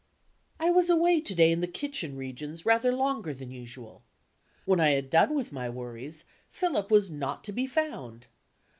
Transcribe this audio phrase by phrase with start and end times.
[0.59, 4.01] I was away to day in the kitchen regions rather longer than usual.
[4.65, 8.25] When I had done with my worries, Philip was not to be found.